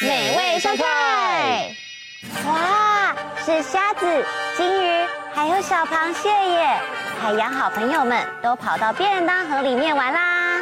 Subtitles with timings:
[0.00, 1.74] 美味上菜。
[2.46, 4.24] 哇，是虾子、
[4.56, 6.78] 金鱼，还有小螃蟹耶！
[7.22, 10.60] 海洋好朋友们都跑到便当盒里面玩啦。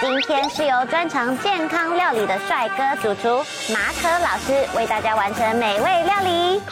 [0.00, 6.62] 今天是由专长健康料理的帅哥主厨马可老师为大家完成美味料理。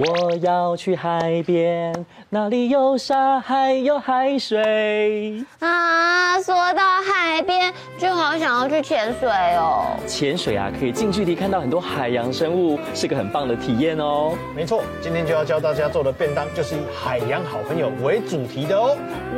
[0.00, 1.92] 我要去海边，
[2.30, 5.44] 那里有沙，还有海水。
[5.58, 9.84] 啊，说到海边，就好想要去潜水哦。
[10.06, 14.32] 潜水啊，可以近距离看到很多海洋生物，是个很棒的体验哦。
[14.56, 18.96] 没错，今天就要教大家做的便当，就是以海洋好朋友为主题的哦。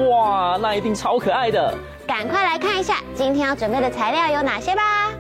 [0.09, 1.75] 哇，那一定超可爱的！
[2.07, 5.13] 赶快来看一下今天要准备的材料有哪些吧。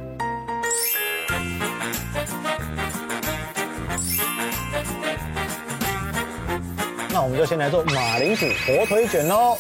[7.23, 9.57] 我们就先来做马铃薯火腿卷喽。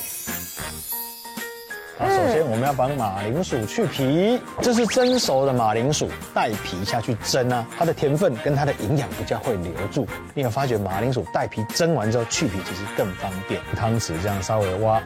[1.98, 10.04] 那首先我们要把马铃薯去皮，这是蒸熟的马铃薯，带皮下去蒸啊，它的甜分跟它的营养比较会留住。
[10.34, 15.00] 你有发觉马铃薯带皮蒸完之后去皮其实更方便，汤匙这样稍微挖。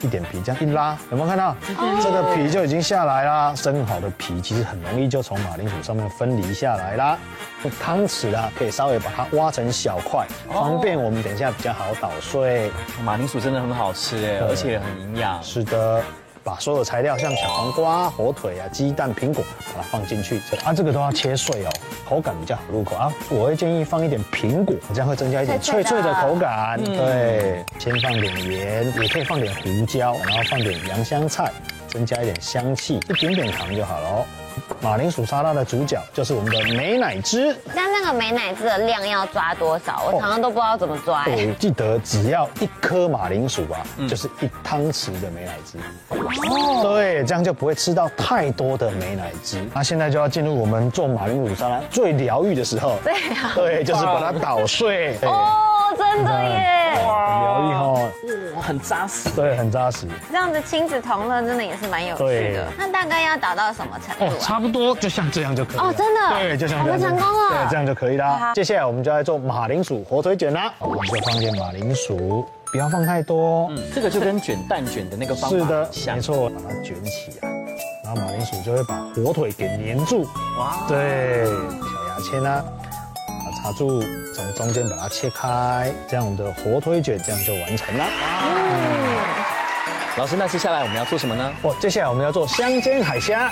[0.00, 1.56] 一点皮这样一拉，有没有看到？
[2.02, 3.54] 这个皮就已经下来啦。
[3.54, 7.18] 生好的皮其实很容易就从马铃薯上面分离下来啦。
[7.62, 12.70] 用汤匙啊，可以稍微把它挖成小块，方便我们等一下比较好捣碎。
[13.02, 15.42] 马铃薯真的很好吃哎，而且很营养。
[15.42, 16.02] 是的。
[16.44, 20.40] 把所有材料，像小黄瓜、火腿啊、鸡蛋、苹果，把它放进去。
[20.64, 21.70] 啊，这个都要切碎哦，
[22.08, 23.12] 口感比较好入口啊。
[23.28, 26.82] 我会建议放一点苹果，这样会增加一点脆脆的口感。
[26.82, 31.50] 对，先放点盐，也可以放点胡椒，然后放点洋香菜，
[31.88, 34.26] 增加一点香气，一点点糖就好了哦。
[34.80, 37.56] 马铃薯沙拉的主角就是我们的美乃滋。
[37.74, 40.02] 那那个美乃滋的量要抓多少？
[40.06, 41.24] 我常常都不知道怎么抓。
[41.24, 45.78] 对，记得只要一颗马铃薯啊，就是一汤匙的美乃滋。
[46.10, 46.82] 哦。
[46.82, 49.58] 对，这样就不会吃到太多的美乃滋。
[49.74, 52.98] 那现在就要进入我们做马铃薯沙拉最疗愈的时候。
[53.02, 53.52] 对啊。
[53.54, 55.16] 对，就是把它捣碎。
[55.22, 55.56] 哦，
[55.96, 57.04] 真的耶。
[57.06, 57.15] 哇，
[57.60, 58.10] 疗愈哦。
[58.56, 59.28] 哇，很扎实。
[59.30, 60.06] 对，很扎实。
[60.30, 62.66] 这样子亲子同乐真的也是蛮有趣的。
[62.78, 64.38] 那大概要打到什么程度？
[64.38, 65.84] 差不多就像这样就可以了。
[65.84, 68.52] 哦，真的，对，就像这样，我们成功了，对，这样就可以啦。
[68.54, 77.48] 接下来我们就来做马铃薯火腿卷啦，我们就放点马铃薯，不要放太多，嗯，这个就跟卷蛋卷的那个方法是的，没错，把它卷起来，
[78.04, 80.22] 然后马铃薯就会把火腿给粘住，
[80.58, 82.64] 哇，对，小牙签呢，
[83.66, 84.00] 把它插住，
[84.32, 88.04] 从中间把它切开，这样的火腿卷这样就完成了。
[88.44, 89.16] 嗯，
[90.18, 91.52] 老师，那接下来我们要做什么呢？
[91.62, 93.50] 哦，接下来我们要做香煎海虾。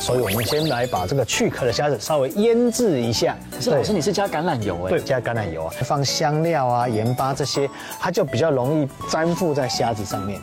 [0.00, 3.36] 所以我们先来把这个去壳的虾子稍微腌制一下。
[3.54, 4.88] 可是老师，你是加橄榄油哎？
[4.88, 7.68] 对，加橄榄油啊，放香料啊、盐巴这些，
[8.00, 10.40] 它就比较容易粘附在虾子上面。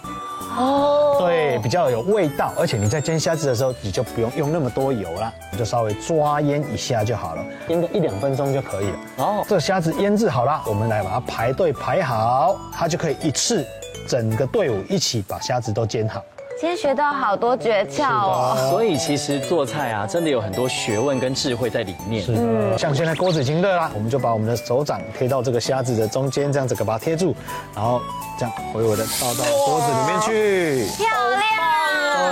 [0.57, 1.17] 哦。
[1.19, 8.97] 对，比较有味道，而且你在煎虾子的时候，你就不用用那么多油了，你就稍微抓腌一下就好了，腌个一两分钟就可以了。
[9.17, 9.45] 哦。
[9.47, 13.65] 这个虾子腌制好了，我们来把它排队排好，它就可以一次
[14.07, 16.21] 整个队伍一起把虾子都煎好。
[16.59, 22.23] 今天学到好多诀窍哦，所以其实做菜啊，真的有很多学问跟智慧在里面。
[22.25, 27.35] 是的，像现在锅子已经热了，我们就把我们的手掌贴到这个虾子的中间，这样子给它贴住，
[27.75, 28.01] 然后
[28.39, 30.87] 这样微微的倒到锅子里面去。
[30.97, 31.41] 漂亮。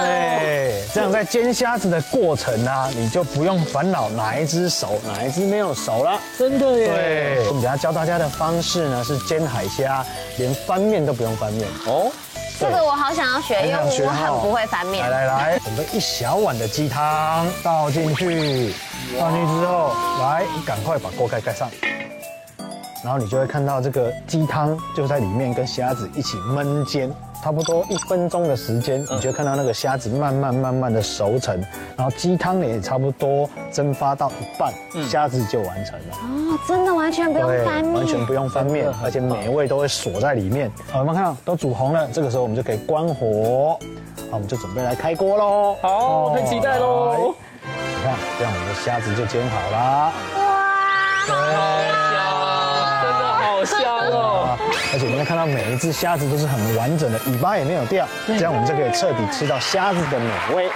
[0.01, 6.19] 对，这样在煎虾子的过程啊，你就不用烦恼哪一只熟，哪一只没有熟了。
[6.35, 6.87] 真的耶。
[6.87, 10.03] 对，我们等下教大家的方式呢，是煎海虾，
[10.39, 12.11] 连翻面都不用翻面哦。
[12.57, 15.09] 这个我好想要学，因为我很不会翻面。
[15.09, 18.73] 来来来，准备一小碗的鸡汤倒进去，
[19.19, 21.69] 倒进去之后，来赶快把锅盖盖上，
[23.03, 27.13] 然后你就会看到这个鸡汤就在里面跟虾子一起焖煎。
[27.45, 31.63] 差不多一分钟的时间，你就看到那个虾子慢慢慢慢的熟成，
[31.95, 34.73] 然后鸡汤也差不多蒸发到一半，
[35.07, 36.15] 虾子就完成了。
[36.23, 40.71] 哦，真的完全不用翻面，完全不用翻面，而且每一味都会锁在里面。
[40.91, 42.07] 好，我们看到都煮红了？
[42.11, 43.77] 这个时候我们就可以关火，
[44.31, 45.75] 好，我们就准备来开锅喽。
[45.83, 47.35] 好，很期待喽。
[47.61, 50.11] 你看，这样我们的虾子就煎好了。
[50.39, 52.04] 哇，
[53.65, 53.79] 香
[54.11, 54.57] 哦。
[54.93, 60.69] 而且你会看到每一只虾子都是很完整的，尾巴也没有掉，这样我们就可以彻底吃到虾子的美味。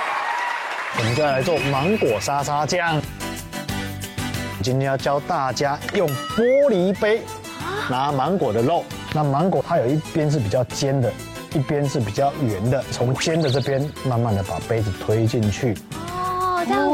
[0.97, 3.01] 我们就要来做芒果沙沙酱。
[4.61, 7.21] 今天要教大家用玻璃杯
[7.89, 8.83] 拿芒果的肉，
[9.13, 11.09] 那芒果它有一边是比较尖的，
[11.53, 15.77] 一边是比较圆的，从尖的这边慢慢的把杯子推进去，
[16.11, 16.87] 哦，这样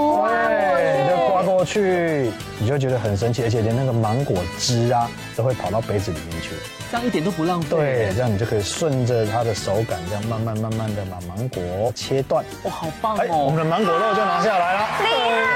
[1.66, 6.52] 去你就觉得很神奇，而且连那个芒果汁啊都会跑到杯子里面去。
[6.92, 7.76] 这样一点都不浪费。
[7.76, 12.46] 对，这样你就可以顺着它的手感，这样慢慢慢慢的把芒果切断。
[12.64, 13.64] 哇，好棒哦，我们哦！
[13.64, 14.80] 的芒果肉就拿下来了。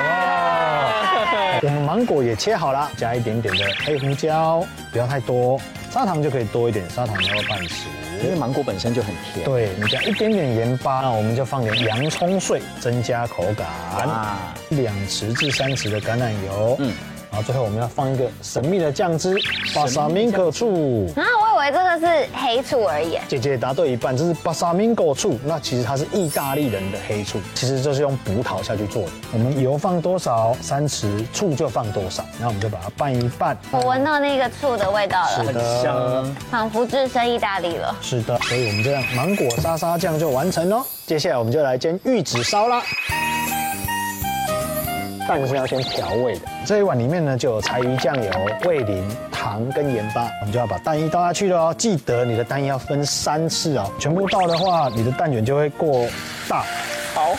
[0.04, 1.60] 哇！
[1.62, 5.60] 我们芒果也切好了，加一点点的黑胡椒，不要太多，
[5.92, 7.86] 砂糖就可以多一点，砂糖要半匙。
[8.24, 9.46] 因为芒果本身就很甜。
[9.46, 13.68] 对，你加一点点盐巴，那我们就放点洋葱碎，增加口感。
[13.68, 16.94] 啊两匙至三匙的橄榄油，嗯，
[17.32, 19.36] 然后最后我们要放一个神秘的酱汁，
[19.74, 21.08] 巴萨明果醋。
[21.16, 23.18] 啊，我以为这个是黑醋而已。
[23.28, 29.10] 姐姐答对一半，这是巴萨明果醋，那其实它是意大利人的黑醋，其实就是用葡萄下去做的。
[29.32, 33.56] 我们油放多少，三匙，醋就放多少，然后我们就把它拌一拌。
[33.72, 35.54] 我闻到那个醋的味道了，很
[35.84, 36.36] 香。
[36.50, 37.96] 仿佛置身意大利了。
[38.02, 40.84] 是的，所以我们这样芒果沙沙酱就完成喽。
[41.06, 42.82] 接下来我们就来煎玉子烧啦。
[45.30, 48.32] 蛋是要先调味的，这一碗里面呢就有柴鱼酱油、
[48.66, 51.76] 味淋、糖跟盐巴，我们就要把蛋液倒下去了哦。
[51.78, 56.08] 记得你的蛋液要分三次哦，全部倒的话，你的蛋卷就会过
[56.48, 56.64] 大
[57.14, 57.38] 好，哦。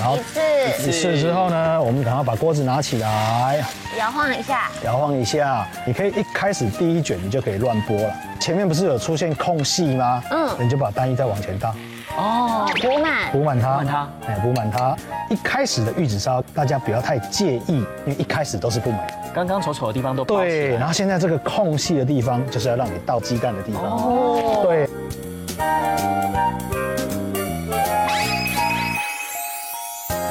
[0.00, 3.64] 然后一次一次之后呢，我们赶快把锅子拿起来，
[3.96, 5.64] 摇晃一下，摇晃一下。
[5.86, 10.20] 你可以一开始第一卷你就可以乱拨了，前面不是有出现空隙吗？
[10.32, 11.72] 嗯你就把蛋液再往前倒。
[12.20, 13.32] 哦，补满。
[13.32, 14.94] 补满它，补满它，哎，补满它。
[15.30, 19.00] 一开始的玉子烧，大家不要太介意，因为一开始都是不满。
[19.34, 23.82] 刚刚丑丑的地方都包起对，然后现在这个空隙的地方，就是要让你倒鸡蛋的地方。
[23.84, 24.90] 哦，对。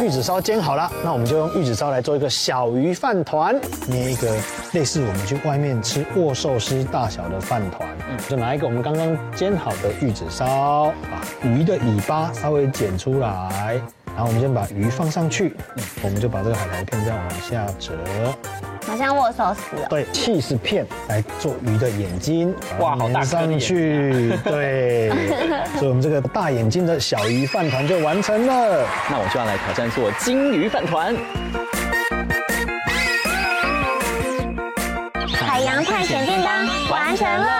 [0.01, 4.33] 玉子烧煎好了，那我们就用玉子烧来做一个小鱼饭团，捏一个
[4.74, 7.88] 类似我们去外面吃握寿司大小的饭团。
[8.09, 13.79] 嗯，就拿一个我们刚刚煎好的玉子烧，把鱼的尾巴稍微剪出来，
[14.15, 17.94] 然后我们先把鱼放上去，嗯，我们就把这个海苔片这样往下折。
[18.88, 19.85] 好像握寿司哦。
[19.88, 24.33] 对，起司片来做鱼的眼睛，哇好大颗的粘上去。
[24.44, 25.11] 对，
[25.78, 28.87] 所以我们这个大眼睛的小鱼饭团就完成了。
[29.07, 31.16] 那我就要来挑战做金鱼饭团。
[35.31, 37.58] 海洋探险便当完成了，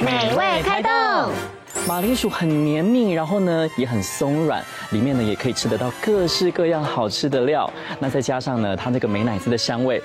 [0.00, 0.90] 美味开动。
[1.86, 7.70] 马铃薯很绵密，然后呢也很松软，里面呢也可以吃得到各式各样好吃的料。
[7.98, 10.02] 那再加上呢它那个美乃滋的香味，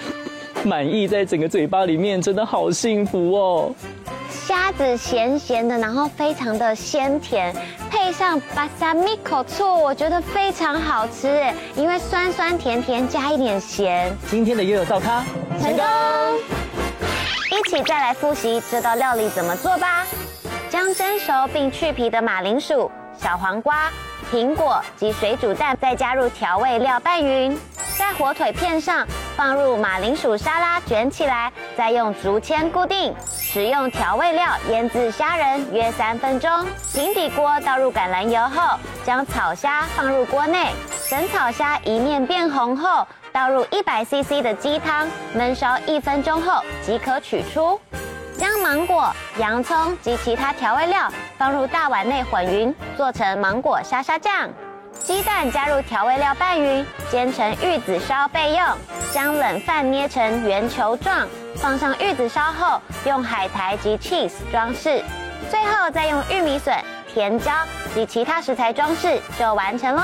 [0.64, 3.76] 满意在整个嘴巴里面，真的好幸福哦。
[4.30, 7.54] 虾子咸咸的，然后非常的鲜甜，
[7.90, 15.26] 配上巴萨米口醋，我觉得非常好吃哎，因为酸酸甜甜加一点咸，今天的悠悠灶咖
[15.60, 15.84] 成功。
[17.62, 20.04] 一起再来复习这道料理怎么做吧。
[20.68, 23.92] 将蒸熟并去皮的马铃薯、小黄瓜、
[24.34, 27.56] 苹果及水煮蛋，再加入调味料拌匀，
[28.00, 29.06] 在火腿片上
[29.38, 33.14] 放入马铃薯沙拉卷起来，再用竹签固定。
[33.30, 36.50] 使用调味料腌制虾仁约三分钟。
[36.94, 40.72] 平底锅倒入橄榄油后，将草虾放入锅内，
[41.12, 47.78] 等草虾一面变红后，倒入一百 CC 的鸡汤，焖烧一分钟后即可取出。
[48.38, 54.50] 将芒果、洋葱及其他调味料放入大碗内混匀，做成芒果沙沙酱。
[55.00, 58.66] 鸡蛋加入调味料拌匀，煎成玉子烧备用。
[59.12, 61.28] 将冷饭捏成圆球状，
[61.58, 65.04] 放上玉子烧后，用海苔及 cheese 装饰。
[65.50, 66.74] 最后再用玉米笋、
[67.14, 67.52] 甜椒
[67.94, 70.04] 及其他食材装饰，就完成喽。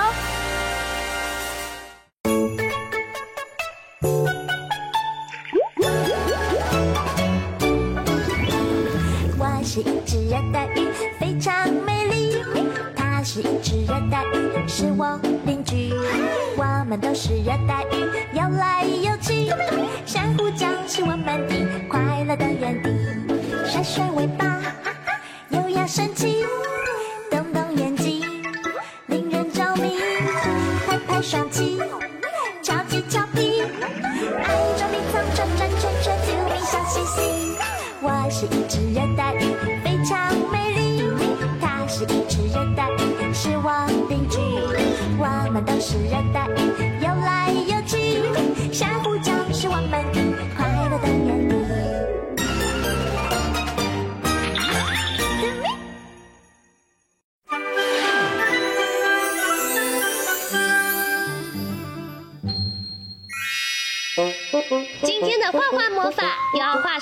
[9.78, 10.88] 是一只热带鱼，
[11.20, 12.38] 非常美丽。
[12.96, 15.94] 它是一只热带鱼，是我邻居。
[16.58, 18.02] 我们都是热带鱼，
[18.34, 19.54] 游来游去。
[20.04, 22.90] 珊瑚礁是我们的快乐的园地。
[23.68, 24.57] 甩甩尾巴，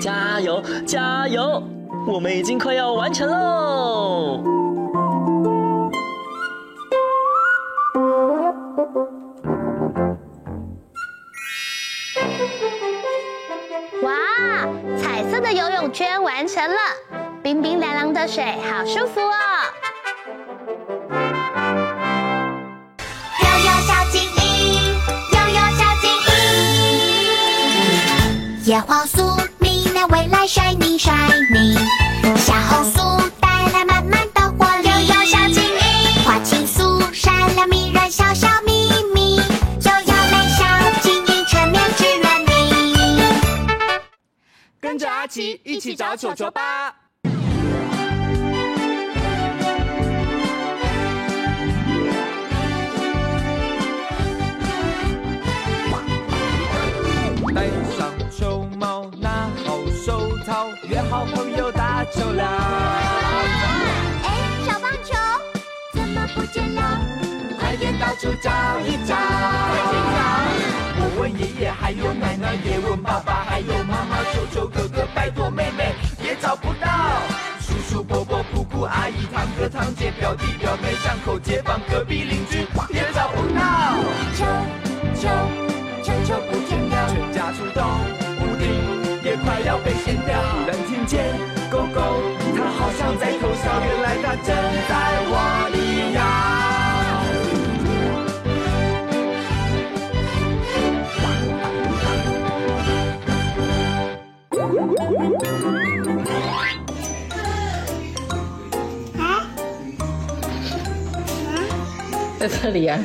[0.00, 1.62] 加油，加油！
[2.06, 4.63] 我们已经快要完成喽。
[15.44, 16.76] 的游泳圈完成了，
[17.42, 19.34] 冰冰凉凉的水，好舒服哦。
[23.42, 24.94] 悠悠小精灵，
[25.32, 26.08] 悠悠小精
[27.76, 31.78] 灵，叶黄素，明亮未来，shiny shiny，
[32.38, 33.00] 小红素
[45.34, 46.94] 奇一起找球球吧。
[57.52, 62.44] 戴上球帽，拿好手套，约好朋友打球啦。
[64.22, 64.28] 哎，
[64.64, 65.14] 小棒球
[65.94, 67.00] 怎么不见了？
[67.58, 68.52] 快点到处找
[68.86, 69.16] 一找。
[69.16, 70.73] 我
[71.18, 76.88] 问爷爷，还有奶奶，也问爸爸，还有妈妈，求求哥哥，拜托妹妹，也找不到。
[77.60, 83.62] 叔叔伯伯、姑姑阿姨、堂哥堂姐、表弟表妹、巷口街坊、隔壁邻居，也找不到。
[84.34, 84.44] 求
[85.14, 85.28] 求
[86.02, 86.58] 求求不
[112.46, 112.98] 在这里啊。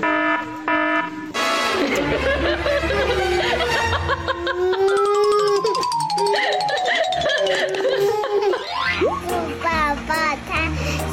[9.30, 9.32] 兔
[9.64, 9.70] 宝
[10.08, 10.12] 宝
[10.46, 10.52] 它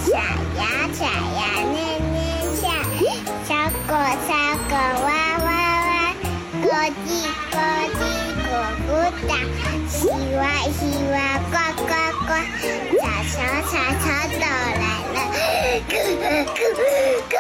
[0.04, 0.10] 想
[0.56, 0.60] 呀
[0.92, 1.40] 想呀
[1.70, 1.78] 念
[2.10, 2.18] 念
[2.56, 2.64] 想，
[3.46, 3.48] 小
[3.86, 3.90] 狗
[4.26, 4.28] 小
[4.68, 5.08] 狗哇
[5.44, 5.48] 哇哇，
[6.64, 6.66] 咯
[7.06, 7.08] 叽
[7.52, 7.54] 咯
[7.94, 7.96] 叽
[8.42, 8.44] 咕
[8.88, 8.90] 咕
[9.28, 9.30] 打，
[9.88, 9.94] 西
[10.34, 10.42] 瓜
[10.72, 10.78] 西
[11.12, 11.14] 瓜
[11.52, 11.54] 呱
[11.84, 11.92] 呱
[12.26, 12.28] 呱，
[12.98, 13.34] 草草
[13.70, 15.16] 草草都来了，
[15.88, 16.58] 咕咕
[17.30, 17.32] 咕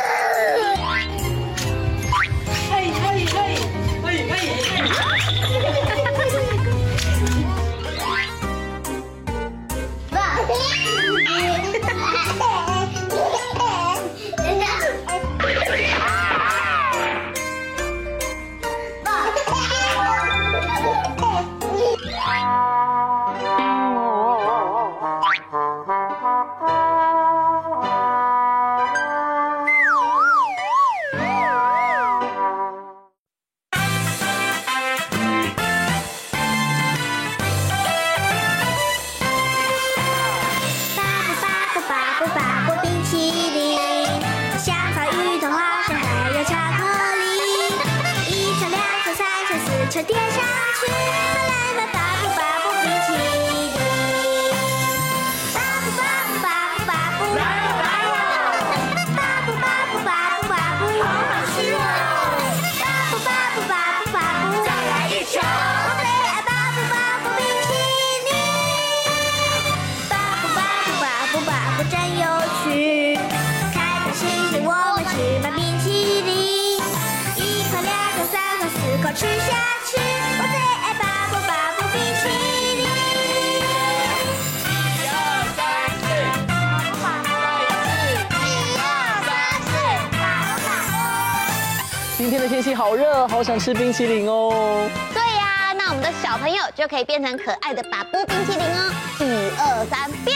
[92.56, 94.88] 天气好热，好想吃冰淇淋哦。
[95.12, 98.90] 对呀、那我们的小朋友就可以变成可爱的巴布冰淇淋哦。
[99.20, 100.34] 一二三，变！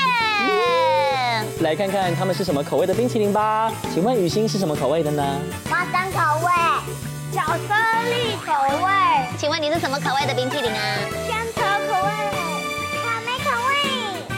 [1.62, 3.72] 来看看他们是什么口味的冰淇淋吧。
[3.94, 5.24] 请问雨欣是什么口味的呢？
[5.70, 6.52] 花生口味，
[7.32, 7.74] 巧克
[8.10, 8.52] 力口
[8.84, 8.92] 味，
[9.38, 10.98] 请问你是什么口味的冰淇淋啊？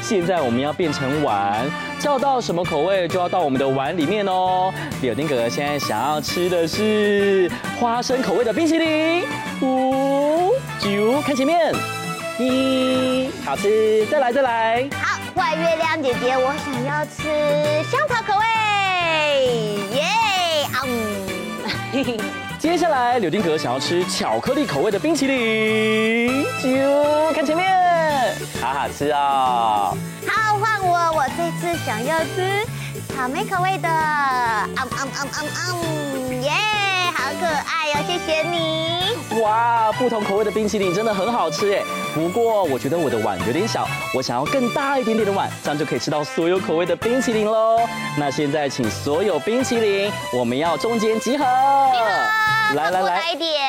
[0.02, 1.64] 现在我们要变成碗，
[1.98, 4.74] 叫到什么口味就要到我们的碗里面哦。
[5.00, 9.22] 柳丁哥哥现在想要吃的是花生口味的冰淇淋。
[9.62, 11.72] 五九，看前面，
[12.38, 14.88] 一，好吃，再来再来。
[15.00, 17.22] 好，坏月亮姐姐，我想要吃
[17.88, 18.44] 香草口味，
[19.94, 20.02] 耶、
[20.72, 22.18] 啊嗯！
[22.58, 26.44] 接下来，柳丁格想要吃巧克力口味的冰淇淋。
[26.60, 27.71] 九，看前面，
[28.62, 29.96] 好好吃哦。
[30.24, 32.64] 好，换我，我这次想要吃
[33.08, 35.48] 草莓口味的，嗯嗯嗯嗯
[36.30, 36.42] 嗯！
[36.42, 36.52] 耶，
[37.40, 39.40] 可爱哟、哦，谢谢你。
[39.40, 41.82] 哇，不同口味的冰淇淋真的很好吃哎。
[42.14, 47.80] 不过我觉得我的碗有点小，我想要更大一点点的碗，这样就可以吃到所有口味的冰淇淋喽。
[48.18, 51.44] 那现在请所有冰淇淋，我们要中间集合。
[52.74, 53.60] 来来来，来一点。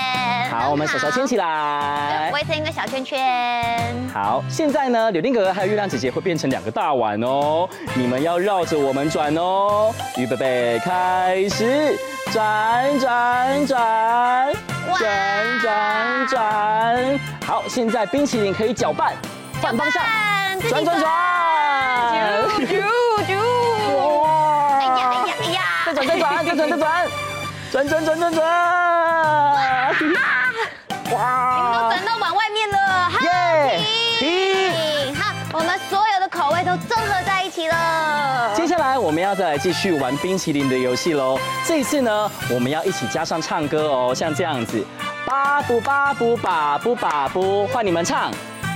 [0.50, 3.94] 好，我们手手牵起来，围成一个小圈圈。
[4.14, 9.94] 好，现在呢，柳丁哥哥还有月亮姐姐会变成两个大碗哦，你们要绕着我们转哦。
[10.18, 11.98] 预备备，开始，
[12.34, 14.52] 转转转。
[14.98, 19.14] 转转转，好，现在冰淇淋可以搅拌，
[19.62, 20.04] 反方向，
[20.70, 21.12] 转转转，
[22.58, 22.84] 啾啾
[23.28, 23.32] 啾，
[23.96, 26.88] 哇，哎呀哎呀哎呀，再转再转再转再转，
[27.72, 28.04] 转转。
[28.06, 28.44] 转转转，
[31.12, 31.18] 哇，
[31.56, 32.78] 你们都转到碗外面了，
[33.22, 33.26] 耶，
[34.20, 38.54] 停，好，我们所有的口味都综合在一起了。
[38.56, 44.84] 接下来我们要再来继续玩冰淇淋的游戏喽，这一次呢，我们要一起加上唱歌哦，像这样子。
[45.26, 48.32] 巴布巴布巴布巴布，换你们唱。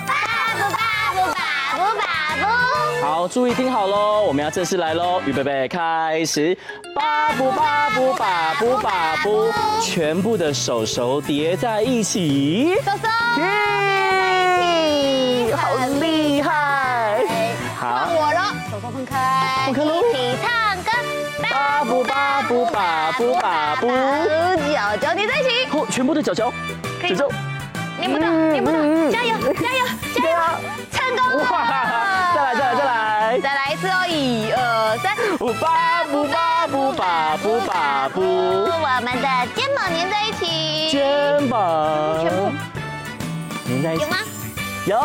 [0.05, 0.77] 巴布巴
[1.13, 2.03] 布巴布巴
[2.39, 3.05] 布。
[3.05, 6.55] 好，注意听好喽，我们要正式来喽，预备备，开始。
[6.95, 12.75] 巴布巴布巴布巴布，全部的手手叠在一起。
[12.83, 13.07] 手手，
[22.47, 23.87] 布巴布巴布，
[24.73, 25.65] 脚脚叠在一起。
[25.69, 26.53] 好，全部的脚脚，
[27.01, 27.27] 脚脚，
[27.99, 28.77] 黏不到，黏不到，
[29.11, 30.37] 加油，加油，加油，
[30.91, 31.45] 成功！
[32.33, 35.13] 再来，再来，再来，再来一次哦，一二三，
[35.59, 42.51] 巴布巴布巴布巴布，我们的肩膀粘在一起，肩膀全部
[43.67, 44.17] 粘在一起，有吗？
[44.85, 44.95] 有，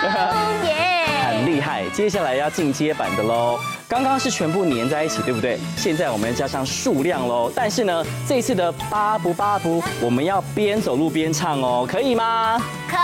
[0.00, 0.99] 成功耶！
[1.40, 3.58] 很厉害，接下来要进阶版的喽。
[3.88, 5.58] 刚刚是全部粘在一起，对不对？
[5.74, 7.50] 现在我们要加上数量喽。
[7.54, 12.60] 但是呢，这一次的巴不巴不，我们要边走路边唱哦，可以吗？
[12.86, 12.96] 可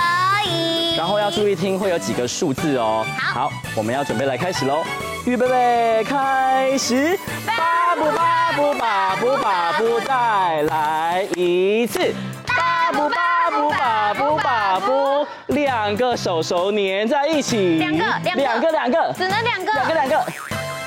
[0.50, 0.94] 以。
[0.96, 3.06] 然后要注意听，会有几个数字哦。
[3.18, 4.84] 好，好，我们要准备来开始喽。
[5.24, 7.18] 预备备，开始。
[7.46, 12.14] 巴不巴不巴不巴不，再来一次。
[12.46, 13.16] 巴不巴
[13.56, 17.78] 布把布把布，两个手手粘在一起。
[17.78, 20.18] 两个，两个，两个，两个，只能两个，两个，两个。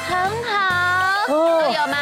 [0.08, 1.97] 很好，都有吗？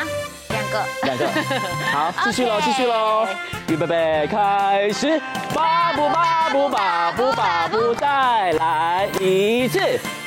[0.49, 1.27] 两个，两个，
[1.91, 3.27] 好，继续喽，继续喽，
[3.67, 5.21] 预备备，开始，
[5.53, 9.79] 巴布巴布巴布巴布，再来一次，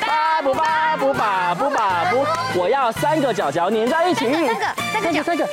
[0.06, 2.26] 巴布巴布巴布巴布，
[2.58, 4.50] 我要三个脚脚粘在一起，三个，
[4.92, 5.48] 三个，三个，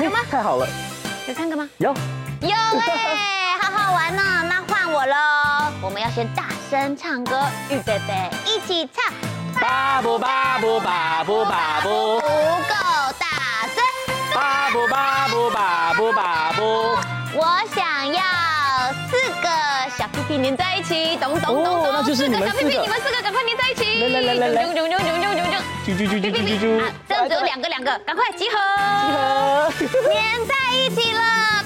[0.00, 0.18] 有吗？
[0.30, 0.66] 太好了，
[1.26, 1.68] 有三个吗？
[1.78, 1.94] 有，
[2.42, 3.39] 有哎，
[4.10, 5.14] 好好玩呢，那换我喽，
[5.82, 9.12] 我们要先大声唱歌，预备备，一起唱。
[9.60, 12.74] 巴布巴布巴布巴布，不够
[13.18, 13.84] 大声。
[14.34, 16.62] 巴布巴布巴布巴布，
[17.34, 18.22] 我想要
[19.08, 19.48] 四个
[19.96, 21.92] 小屁屁粘在一起，咚咚咚咚。
[21.92, 22.62] 那就是你们四个。
[22.62, 24.00] 小屁屁，你们四个赶快粘在一起。
[24.00, 24.64] 来来来来来。
[24.64, 25.54] 啾啾啾啾啾啾啾。
[25.86, 26.80] 啾啾啾啾啾啾。
[26.80, 28.58] 好，这样只有两个两个，赶快集合。
[29.78, 29.92] 集合。
[30.08, 31.59] 粘在一起了，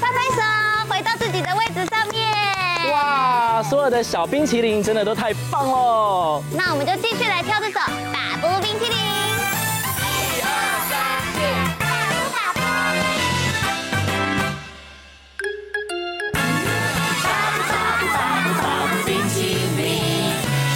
[3.68, 6.42] 所有的小冰淇淋真的都太棒了。
[6.52, 7.80] 那我们就继续来跳这首
[8.12, 8.94] 巴布冰淇淋。
[9.98, 10.08] 一
[10.42, 10.46] 二
[10.90, 10.92] 三
[11.32, 11.36] 四，
[11.80, 12.60] 巴布巴布。
[17.24, 19.36] 巴布巴布巴布巴布冰淇
[19.76, 19.82] 淋，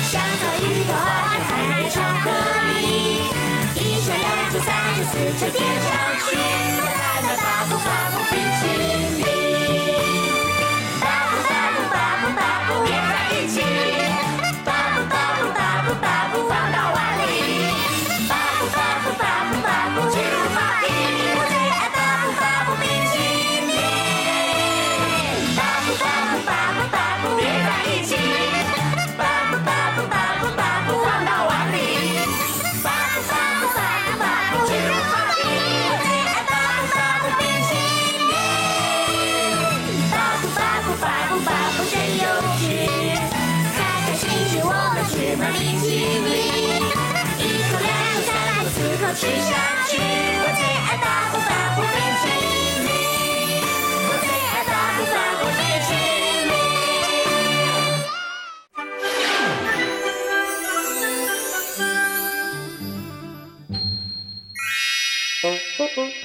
[0.03, 2.27] 香草芋头花生还有巧克
[2.73, 2.81] 力，
[3.77, 5.53] 一圈两圈三圈四圈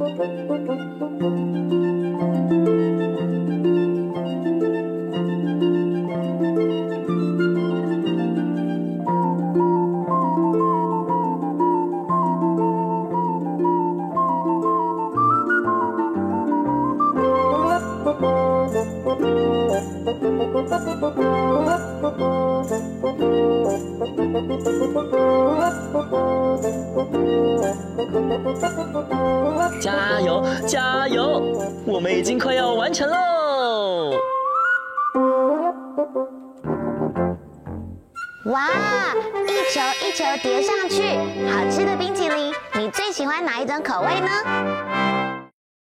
[0.00, 0.18] Thank
[1.20, 1.49] you.
[32.20, 34.10] 已经快要完成喽！
[38.44, 38.68] 哇，
[39.48, 41.00] 一球一球叠上去，
[41.50, 42.09] 好吃的冰